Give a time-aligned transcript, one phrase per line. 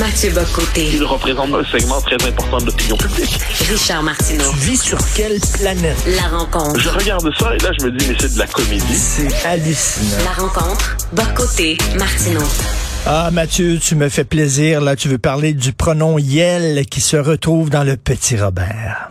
[0.00, 0.88] Mathieu Bocoté.
[0.94, 3.38] Il représente un segment très important de l'opinion publique.
[3.68, 4.50] Richard Martineau.
[4.52, 5.98] Tu vis sur quelle planète?
[6.06, 6.80] La rencontre.
[6.80, 8.94] Je regarde ça et là, je me dis, mais c'est de la comédie.
[8.94, 10.24] C'est hallucinant.
[10.24, 10.96] La rencontre.
[11.12, 11.76] Bocoté.
[11.98, 12.40] Martineau.
[13.04, 14.80] Ah, Mathieu, tu me fais plaisir.
[14.80, 19.10] Là, tu veux parler du pronom Yel qui se retrouve dans le Petit Robert.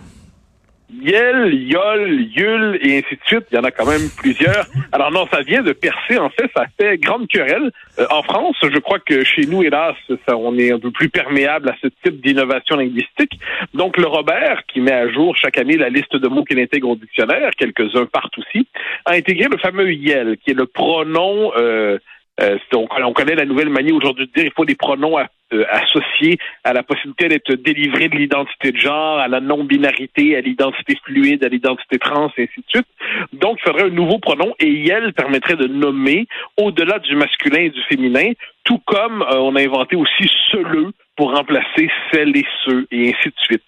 [1.01, 3.45] Yel, Yol, Yul et ainsi de suite.
[3.51, 4.65] Il y en a quand même plusieurs.
[4.91, 6.17] Alors non, ça vient de percer.
[6.17, 7.71] En fait, ça fait grande querelle.
[7.99, 9.95] Euh, en France, je crois que chez nous, hélas,
[10.27, 13.39] ça, on est un peu plus perméable à ce type d'innovation linguistique.
[13.73, 16.89] Donc le Robert, qui met à jour chaque année la liste de mots qu'il intègre
[16.89, 18.67] au dictionnaire, quelques-uns partent aussi,
[19.05, 21.51] a intégré le fameux Yel, qui est le pronom...
[21.57, 21.97] Euh,
[22.41, 25.17] euh, on, connaît la nouvelle manie aujourd'hui de dire il faut des pronoms
[25.53, 30.41] euh, associés à la possibilité d'être délivré de l'identité de genre, à la non-binarité, à
[30.41, 32.87] l'identité fluide, à l'identité trans, et ainsi de suite.
[33.33, 37.69] Donc, il faudrait un nouveau pronom et YEL permettrait de nommer au-delà du masculin et
[37.69, 38.31] du féminin,
[38.63, 43.29] tout comme euh, on a inventé aussi celeux pour remplacer celles et ceux, et ainsi
[43.29, 43.63] de suite.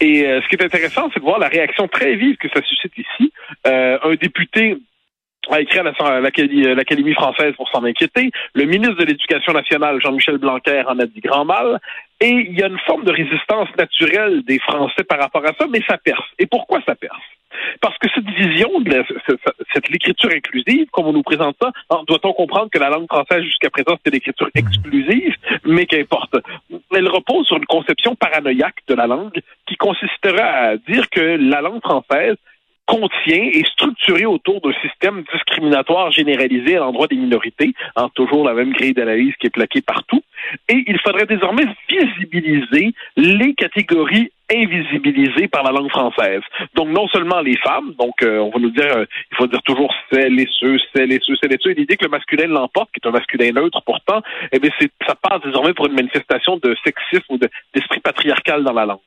[0.00, 2.92] Et ce qui est intéressant, c'est de voir la réaction très vive que ça suscite
[2.96, 3.32] ici.
[3.64, 4.76] un député
[5.50, 6.20] a écrit à
[6.74, 8.30] l'Académie française pour s'en inquiéter.
[8.54, 11.80] Le ministre de l'Éducation nationale, Jean-Michel Blanquer, en a dit grand mal.
[12.20, 15.66] Et il y a une forme de résistance naturelle des Français par rapport à ça,
[15.70, 16.26] mais ça perce.
[16.38, 17.22] Et pourquoi ça perce?
[17.80, 19.04] Parce que cette vision de
[19.72, 21.72] cette l'écriture inclusive, comme on nous présente ça,
[22.06, 26.36] doit-on comprendre que la langue française jusqu'à présent c'était l'écriture exclusive, mais qu'importe.
[26.94, 31.60] Elle repose sur une conception paranoïaque de la langue qui consisterait à dire que la
[31.60, 32.36] langue française
[32.88, 38.54] contient et structuré autour d'un système discriminatoire généralisé à l'endroit des minorités, en toujours la
[38.54, 40.22] même grille d'analyse qui est plaquée partout.
[40.70, 46.40] Et il faudrait désormais visibiliser les catégories invisibilisées par la langue française.
[46.74, 49.62] Donc non seulement les femmes, donc euh, on va nous dire, euh, il faut dire
[49.64, 51.72] toujours celles et ceux, celles et ceux, celles et ceux.
[51.72, 54.70] Et l'idée que le masculin l'emporte, qui est un masculin neutre pourtant, eh bien
[55.06, 57.38] ça passe désormais pour une manifestation de sexisme ou
[57.74, 59.00] d'esprit patriarcal dans la langue.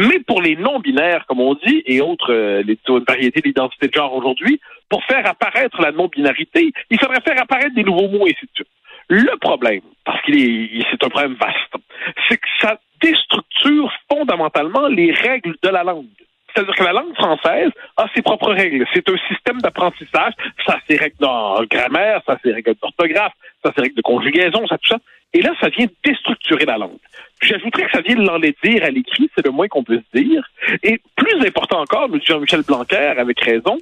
[0.00, 4.14] Mais pour les non-binaires, comme on dit, et autres euh, les variétés d'identité de genre
[4.14, 8.48] aujourd'hui, pour faire apparaître la non-binarité, il faudrait faire apparaître des nouveaux mots, et ainsi
[8.56, 8.64] de.
[9.08, 11.84] Le problème, parce qu'il est, c'est un problème vaste,
[12.28, 16.06] c'est que ça déstructure fondamentalement les règles de la langue.
[16.54, 18.86] C'est-à-dire que la langue française a ses propres règles.
[18.92, 20.32] C'est un système d'apprentissage.
[20.66, 23.32] Ça a ses règles de grammaire, ça a ses règles d'orthographe,
[23.62, 24.98] ça a ses de conjugaison, ça tout ça.
[25.34, 26.98] Et là, ça vient déstructurer la langue.
[27.42, 30.48] J'ajouterais que ça vient l'enlaidir à l'écrit, c'est le moins qu'on peut se dire.
[30.82, 33.78] Et plus important encore, nous Jean-Michel Blanquer, avec raison,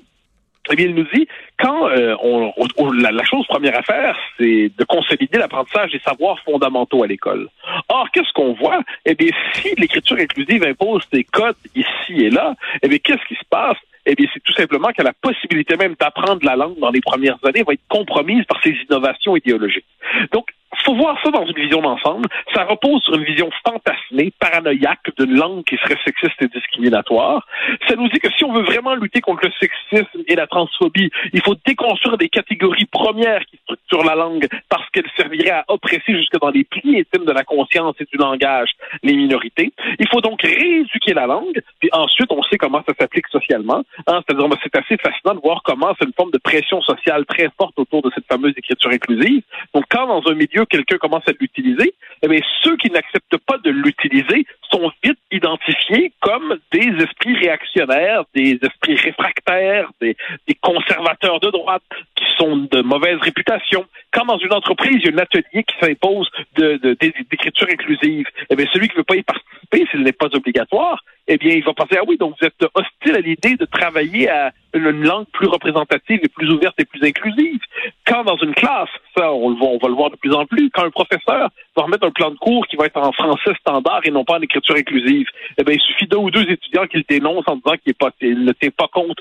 [0.71, 1.27] eh bien, il nous dit,
[1.59, 2.53] quand euh, on,
[2.93, 7.49] la, chose première à faire, c'est de consolider l'apprentissage des savoirs fondamentaux à l'école.
[7.89, 8.81] Or, qu'est-ce qu'on voit?
[9.05, 13.35] Eh bien, si l'écriture inclusive impose des codes ici et là, eh bien, qu'est-ce qui
[13.35, 13.79] se passe?
[14.07, 17.39] eh bien, c'est tout simplement que la possibilité même d'apprendre la langue dans les premières
[17.45, 19.85] années va être compromise par ces innovations idéologiques.
[20.33, 20.47] Donc,
[20.87, 22.29] faut voir ça dans une vision d'ensemble.
[22.55, 27.47] Ça repose sur une vision fantasmée, paranoïaque d'une langue qui serait sexiste et discriminatoire.
[27.89, 31.11] Ça nous dit que si on veut vraiment lutter contre le sexisme et la transphobie,
[31.33, 36.15] il faut déconstruire des catégories premières qui structurent la langue parce qu'elles serviraient à oppresser
[36.15, 38.71] jusque dans les plis intimes de la conscience et du langage
[39.03, 39.73] les minorités.
[39.99, 43.83] Il faut donc rééduquer la langue, puis ensuite on sait comment ça s'applique socialement.
[44.07, 47.49] Hein, C'est-à-dire, c'est assez fascinant de voir comment c'est une forme de pression sociale très
[47.59, 49.43] forte autour de cette fameuse écriture inclusive.
[49.75, 53.59] Donc, quand dans un milieu quelqu'un commence à l'utiliser, eh bien, ceux qui n'acceptent pas
[53.59, 60.17] de l'utiliser sont vite identifiés comme des esprits réactionnaires, des esprits réfractaires, des,
[60.61, 61.83] conservateurs de droite
[62.17, 63.87] qui sont de mauvaise réputation.
[64.13, 68.57] Quand dans une entreprise, il y a un atelier qui s'impose d'écriture de, inclusive, eh
[68.57, 71.65] bien, celui qui ne veut pas y participer, s'il n'est pas obligatoire, eh bien, il
[71.65, 75.27] va penser, ah oui, donc vous êtes hostile à l'idée de travailler à une langue
[75.33, 77.61] plus représentative et plus ouverte et plus inclusive.
[78.07, 80.71] Quand dans une classe, ça, on, le on va le voir de plus en plus,
[80.71, 84.01] quand un professeur va remettre un plan de cours qui va être en français standard
[84.05, 85.27] et non pas en écriture inclusive,
[85.59, 88.53] eh bien, il suffit d'un ou deux étudiants qui le dénoncent en disant qu'il ne
[88.53, 89.19] tient pas compte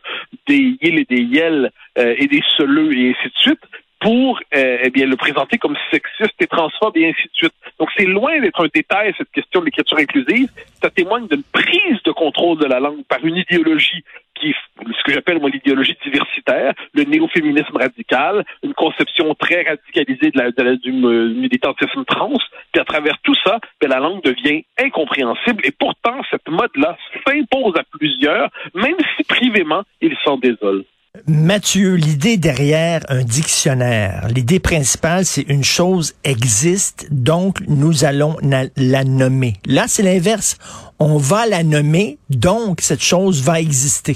[0.47, 3.61] des yel et des yel euh, et des seleux et ainsi de suite
[3.99, 7.53] pour euh, eh bien le présenter comme sexiste et transphobe et ainsi de suite.
[7.79, 10.49] Donc c'est loin d'être un détail cette question de l'écriture inclusive.
[10.81, 14.03] Ça témoigne d'une prise de contrôle de la langue par une idéologie
[14.35, 20.37] qui ce que j'appelle moi l'idéologie diversitaire, le néo-féminisme radical, une conception très radicalisée de
[20.37, 22.37] la, du militantisme trans,
[22.71, 27.75] puis à travers tout ça, ben, la langue devient incompréhensible et pourtant cette mode-là s'impose
[27.77, 30.83] à plusieurs, même si privément ils s'en désolent.
[31.27, 39.03] Mathieu, l'idée derrière un dictionnaire, l'idée principale, c'est une chose existe, donc nous allons la
[39.03, 39.53] nommer.
[39.65, 40.57] Là, c'est l'inverse.
[40.99, 44.15] On va la nommer, donc cette chose va exister.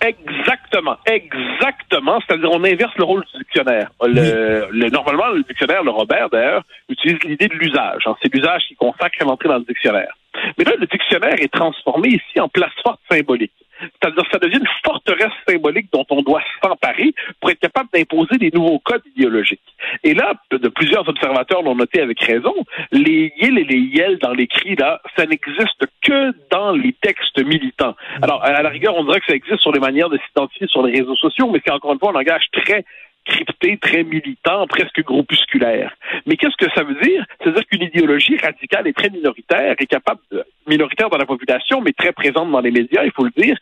[0.00, 2.18] Exactement Exactement.
[2.26, 3.90] C'est-à-dire, on inverse le rôle du dictionnaire.
[4.02, 8.02] Le, le, normalement, le dictionnaire, le Robert, d'ailleurs, utilise l'idée de l'usage.
[8.06, 8.14] Hein.
[8.22, 10.12] C'est l'usage qui consacre l'entrée dans le dictionnaire.
[10.58, 13.52] Mais là, le dictionnaire est transformé ici en place forte symbolique.
[13.80, 18.50] C'est-à-dire ça devient une forteresse symbolique dont on doit s'emparer pour être capable d'imposer des
[18.52, 19.60] nouveaux codes idéologiques.
[20.02, 22.54] Et là, de plusieurs observateurs l'ont noté avec raison,
[22.92, 27.94] les yel et les yel dans l'écrit, là, ça n'existe que dans les textes militants.
[28.22, 30.82] Alors, à la rigueur, on dirait que ça existe sur les manières de s'identifier sur
[30.84, 32.84] les réseaux sociaux, mais c'est encore une fois un langage très
[33.24, 35.92] crypté, très militant, presque groupusculaire.
[36.26, 37.24] Mais qu'est-ce que ça veut dire?
[37.40, 41.92] C'est-à-dire qu'une idéologie radicale et très minoritaire est capable de, minoritaire dans la population, mais
[41.92, 43.56] très présente dans les médias, il faut le dire,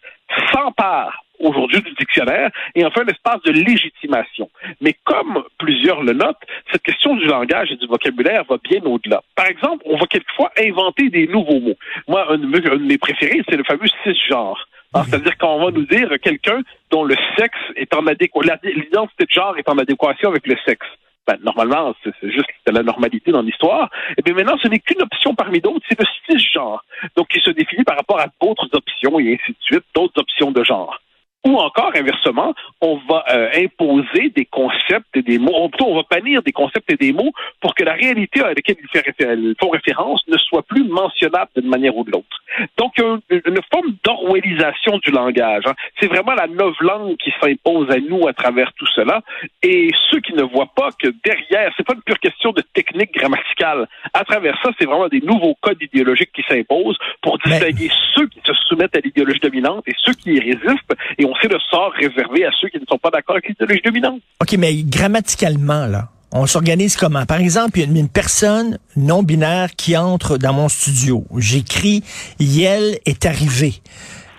[0.52, 4.48] s'empare aujourd'hui du dictionnaire et en fait un espace de légitimation.
[4.80, 9.22] Mais comme plusieurs le notent, cette question du langage et du vocabulaire va bien au-delà.
[9.34, 11.76] Par exemple, on va quelquefois inventer des nouveaux mots.
[12.08, 14.68] Moi, un de mes préférés, c'est le fameux cisgenre.
[14.94, 16.60] Ah, c'est-à-dire qu'on va nous dire quelqu'un
[16.90, 20.86] dont le sexe est en adéquation, l'identité de genre est en adéquation avec le sexe.
[21.26, 23.88] Ben, normalement, c'est juste la normalité dans l'histoire.
[24.18, 26.84] Et bien maintenant, ce n'est qu'une option parmi d'autres, c'est le cisgenre.
[27.16, 30.50] Donc, qui se définit par rapport à d'autres options et ainsi de suite, d'autres options
[30.50, 31.00] de genre.
[31.44, 35.96] Ou encore, inversement, on va euh, imposer des concepts et des mots, ou plutôt on
[35.96, 39.70] va bannir des concepts et des mots pour que la réalité à laquelle ils font
[39.70, 42.42] référence ne soit plus mentionnable d'une manière ou de l'autre.
[42.76, 45.64] Donc, une, une forme d'orwellisation du langage.
[45.66, 45.74] Hein.
[46.00, 46.46] C'est vraiment la
[46.80, 49.20] langue qui s'impose à nous à travers tout cela.
[49.62, 53.12] Et ceux qui ne voient pas que derrière, c'est pas une pure question de technique
[53.14, 53.88] grammaticale.
[54.14, 58.40] À travers ça, c'est vraiment des nouveaux codes idéologiques qui s'imposent pour distinguer ceux qui
[58.44, 60.94] se soumettent à l'idéologie dominante et ceux qui y résistent.
[61.18, 63.80] Et on sait le sort réservé à ceux qui ne sont pas d'accord avec l'idéologie
[63.84, 64.20] dominante.
[64.40, 67.24] OK, mais grammaticalement, là, on s'organise comment?
[67.26, 71.24] Par exemple, il y a une, personne non binaire qui entre dans mon studio.
[71.36, 72.02] J'écris
[72.38, 73.74] Yel est arrivé.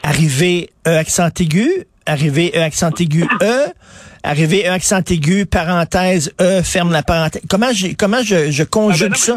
[0.04, 1.70] Arrivé E accent aigu,
[2.06, 3.68] arrivé E accent aigu E,
[4.24, 7.44] arrivé E accent aigu, parenthèse E, ferme la parenthèse.
[7.50, 9.36] Comment, comment je, je conjugue ah ben ça?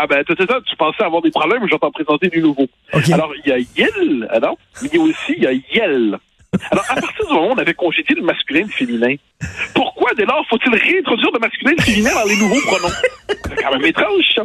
[0.00, 2.68] Ah ben, tu, tu pensais avoir des problèmes, je vais t'en présenter du nouveau.
[2.92, 4.56] Alors, il y a Yel, ah non?
[4.82, 6.18] il y a aussi, il y a Yel.
[6.70, 9.14] Alors, à partir du moment où on avait congédié le masculin et le féminin,
[9.74, 12.94] pourquoi dès lors faut-il réintroduire le masculin et le féminin dans les nouveaux pronoms?
[13.28, 14.40] C'est quand même étrange.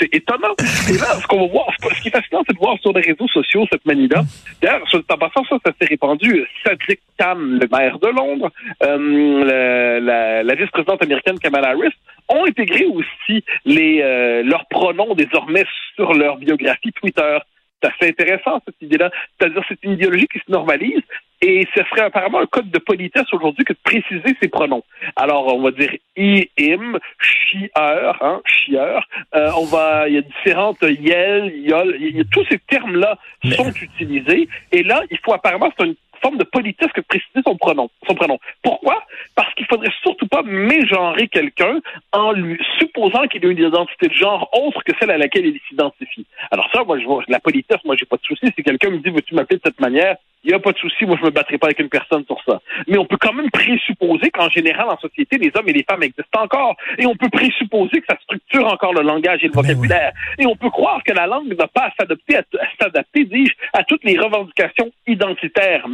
[0.00, 0.54] C'est étonnant.
[0.88, 3.02] Et là, ce qu'on va voir, ce qui est fascinant, c'est de voir sur les
[3.02, 4.22] réseaux sociaux cette manie-là.
[4.60, 6.44] D'ailleurs, en passant, ça, ça s'est répandu.
[6.64, 8.50] Sadiq Khan, le maire de Londres,
[8.82, 11.94] euh, la, la vice-présidente américaine Kamala Harris,
[12.28, 15.64] ont intégré aussi les, euh, leurs pronoms désormais
[15.94, 17.38] sur leur biographie Twitter
[17.82, 19.10] c'est assez intéressant, cette idée-là.
[19.38, 21.02] C'est-à-dire, c'est une idéologie qui se normalise
[21.42, 24.84] et ce serait apparemment un code de politesse aujourd'hui que de préciser ses pronoms.
[25.16, 29.06] Alors, on va dire i, im, chieur, hein, chieur.
[29.34, 31.98] Euh, on va, il y a différentes yel, yol,
[32.30, 33.18] tous ces termes-là
[33.56, 34.48] sont utilisés.
[34.70, 37.90] Et là, il faut apparemment, c'est une forme de politesse que de préciser son pronom.
[38.06, 38.38] Son prénom.
[38.62, 39.02] Pourquoi?
[39.34, 41.80] Parce qu'il faudrait surtout pas mégenrer quelqu'un
[42.12, 45.60] en lui supposant qu'il a une identité de genre autre que celle à laquelle il
[45.68, 46.26] s'identifie.
[46.50, 48.46] Alors ça, moi, je vois, la politesse, moi, j'ai pas de souci.
[48.56, 50.16] Si quelqu'un me dit, veux-tu m'appeler de cette manière?
[50.44, 52.36] Il n'y a pas de souci, moi je me battrai pas avec une personne sur
[52.44, 52.60] ça.
[52.88, 56.02] Mais on peut quand même présupposer qu'en général, en société, les hommes et les femmes
[56.02, 56.76] existent encore.
[56.98, 60.12] Et on peut présupposer que ça structure encore le langage et le ben vocabulaire.
[60.38, 62.42] Et on peut croire que la langue n'a pas à s'adapter, à,
[62.80, 65.86] s'adapter, dis-je, à toutes les revendications identitaires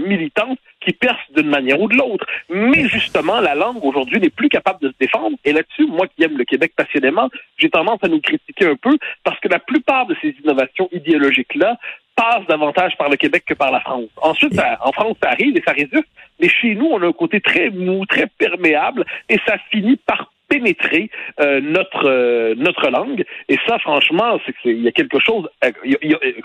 [0.81, 2.27] qui percent d'une manière ou de l'autre.
[2.49, 5.37] Mais justement, la langue aujourd'hui n'est plus capable de se défendre.
[5.45, 8.97] Et là-dessus, moi qui aime le Québec passionnément, j'ai tendance à nous critiquer un peu
[9.25, 11.77] parce que la plupart de ces innovations idéologiques-là
[12.17, 14.09] passe davantage par le Québec que par la France.
[14.17, 16.09] Ensuite, en France, ça arrive et ça résiste,
[16.41, 20.33] mais chez nous, on a un côté très mou, très perméable, et ça finit par
[20.49, 23.25] pénétrer euh, notre euh, notre langue.
[23.49, 25.71] Et ça franchement c'est il y a quelque chose euh,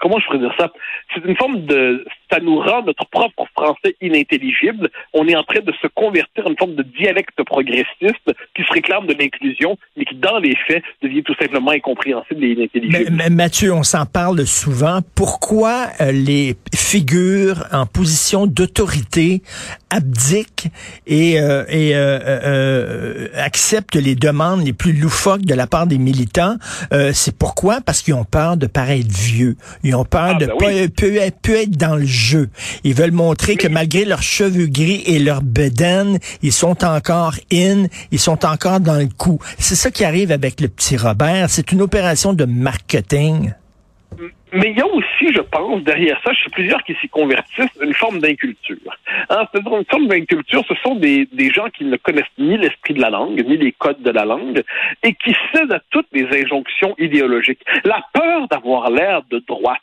[0.01, 0.71] comment je pourrais dire ça?
[1.13, 4.89] C'est une forme de ça nous rend notre propre français inintelligible.
[5.13, 8.73] On est en train de se convertir en une forme de dialecte progressiste qui se
[8.73, 13.09] réclame de l'inclusion mais qui dans les faits devient tout simplement incompréhensible et inintelligible.
[13.11, 14.99] Mais, Mathieu on s'en parle souvent.
[15.15, 19.41] Pourquoi les figures en position d'autorité
[19.93, 20.69] abdiquent
[21.07, 21.33] et
[21.69, 21.95] et
[23.35, 26.57] acceptent les demandes les plus loufoques de la part des militants.
[26.93, 27.81] Euh, c'est pourquoi?
[27.81, 29.55] Parce qu'ils ont peur de paraître vieux.
[29.83, 32.49] Ils ont peur ah, de ben pas peu, être dans le jeu.
[32.83, 37.85] Ils veulent montrer que malgré leurs cheveux gris et leur bedaine, ils sont encore in,
[38.11, 39.39] ils sont encore dans le coup.
[39.57, 41.49] C'est ça qui arrive avec le petit Robert.
[41.49, 43.53] C'est une opération de marketing.
[44.53, 47.93] Mais il y a aussi, je pense, derrière ça, suis plusieurs qui s'y convertissent, une
[47.93, 48.77] forme d'inculture.
[49.29, 52.93] Hein, C'est-à-dire une forme d'inculture, ce sont des, des gens qui ne connaissent ni l'esprit
[52.93, 54.61] de la langue, ni les codes de la langue,
[55.01, 57.63] et qui cèdent à toutes les injonctions idéologiques.
[57.83, 59.81] La peur d'avoir l'air de droite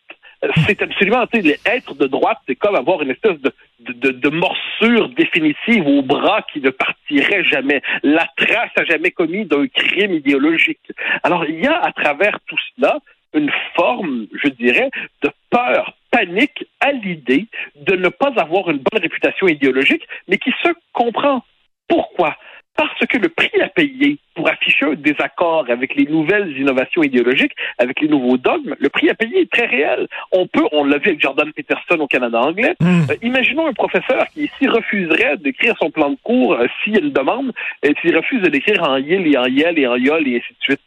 [0.66, 4.28] c'est absolument, tu sais, être de droite, c'est comme avoir une espèce de, de, de,
[4.30, 10.14] morsure définitive au bras qui ne partirait jamais, la trace à jamais commis d'un crime
[10.14, 10.80] idéologique.
[11.22, 13.00] Alors, il y a à travers tout cela
[13.34, 14.90] une forme, je dirais,
[15.22, 17.46] de peur, panique à l'idée
[17.76, 21.44] de ne pas avoir une bonne réputation idéologique, mais qui se comprend.
[21.88, 22.36] Pourquoi?
[22.76, 27.52] Parce que le prix à payer pour afficher un désaccord avec les nouvelles innovations idéologiques,
[27.78, 30.06] avec les nouveaux dogmes, le prix à payer est très réel.
[30.32, 33.10] On peut, on l'a vu avec Jordan Peterson au Canada anglais, Mm.
[33.10, 37.10] euh, imaginons un professeur qui ici refuserait d'écrire son plan de cours euh, s'il une
[37.12, 40.36] demande, et s'il refuse de l'écrire en yel et en yel et en yol et
[40.36, 40.80] ainsi de suite.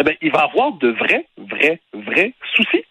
[0.00, 2.84] Eh bien, il va avoir de vrais, vrais, vrais soucis.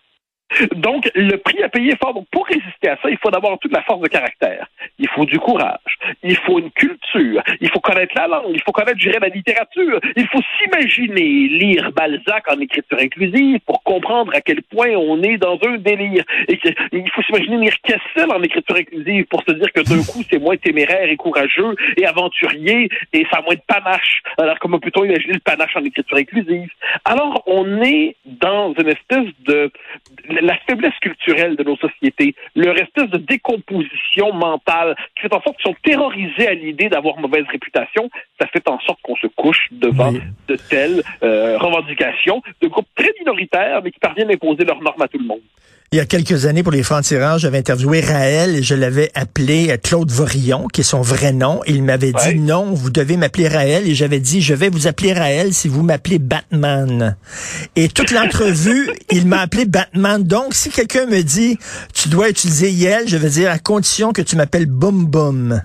[0.75, 2.13] Donc, le prix à payer est fort.
[2.13, 4.67] Donc, pour résister à ça, il faut d'abord toute la force de caractère.
[4.99, 5.97] Il faut du courage.
[6.23, 7.41] Il faut une culture.
[7.61, 8.51] Il faut connaître la langue.
[8.53, 9.99] Il faut connaître, je dirais, la littérature.
[10.15, 15.37] Il faut s'imaginer lire Balzac en écriture inclusive pour comprendre à quel point on est
[15.37, 16.23] dans un délire.
[16.47, 20.39] Il faut s'imaginer lire Kessel en écriture inclusive pour se dire que d'un coup, c'est
[20.39, 24.21] moins téméraire et courageux et aventurier et ça a moins de panache.
[24.37, 26.69] Alors, comment peut-on imaginer le panache en écriture inclusive?
[27.05, 29.71] Alors, on est dans une espèce de
[30.41, 35.57] la faiblesse culturelle de nos sociétés, leur espèce de décomposition mentale qui fait en sorte
[35.57, 38.09] qu'ils sont terrorisés à l'idée d'avoir mauvaise réputation.
[38.39, 40.21] Ça fait en sorte qu'on se couche devant Oui.
[40.47, 45.01] de telles euh, revendications de groupes très minoritaires, mais qui parviennent à imposer leurs normes
[45.01, 45.41] à tout le monde.
[45.91, 49.71] Il y a quelques années, pour les francs-tireurs, j'avais interviewé Raël et je l'avais appelé
[49.71, 51.61] euh, Claude Vorillon, qui est son vrai nom.
[51.65, 52.33] Et il m'avait Ouais.
[52.35, 53.87] dit non, vous devez m'appeler Raël.
[53.87, 57.15] Et j'avais dit, je vais vous appeler Raël si vous m'appelez Batman.
[57.75, 60.21] Et toute l'entrevue, il m'a appelé Batman.
[60.23, 61.57] Donc, si quelqu'un me dit,
[61.95, 65.63] tu dois utiliser Yel, je vais dire à condition que tu m'appelles Boum Boum.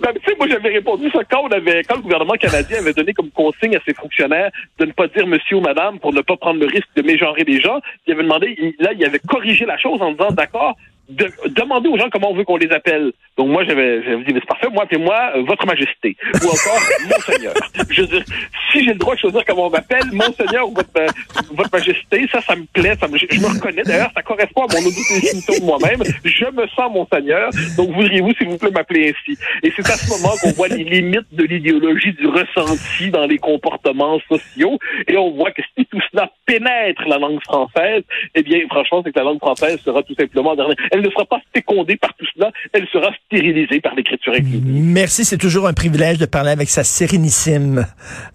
[0.00, 2.92] Ben, tu sais, moi, j'avais répondu ça quand on avait, quand le gouvernement canadien avait
[2.92, 6.20] donné comme consigne à ses fonctionnaires de ne pas dire monsieur ou madame pour ne
[6.22, 7.80] pas prendre le risque de mégenrer des gens.
[8.06, 10.76] Il avait demandé, il- là, il avait corrigé la chose en disant, d'accord,
[11.10, 13.12] de, demandez aux gens comment on veut qu'on les appelle.
[13.36, 16.16] Donc, moi, j'avais, j'avais dit, mais c'est parfait, moi, appelez-moi euh, votre majesté.
[16.34, 17.54] Ou encore, monseigneur.
[17.90, 18.24] Je veux dire,
[18.72, 21.06] si j'ai le droit de choisir comment on m'appelle, monseigneur ou votre, euh,
[21.52, 23.82] votre majesté, ça, ça me plaît, ça me, je, je me reconnais.
[23.82, 26.02] D'ailleurs, ça correspond à mon auto-définition de moi-même.
[26.24, 27.50] Je me sens monseigneur.
[27.76, 29.38] Donc, voudriez-vous, s'il vous plaît, m'appeler ainsi?
[29.62, 33.38] Et c'est à ce moment qu'on voit les limites de l'idéologie du ressenti dans les
[33.38, 34.78] comportements sociaux.
[35.08, 38.02] Et on voit que si tout cela pénètre la langue française,
[38.34, 40.76] eh bien, franchement, c'est que la langue française sera tout simplement dernière.
[40.90, 44.62] Elle ne sera pas fécondée par tout cela, elle sera stérilisée par l'écriture inclusive.
[44.64, 47.86] Merci, c'est toujours un privilège de parler avec sa sérénissime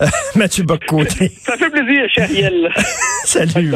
[0.01, 0.05] euh,
[0.35, 1.29] Mathieu Boccoté.
[1.29, 2.69] Ça fait plaisir, cher Yel.
[3.23, 3.73] Salut.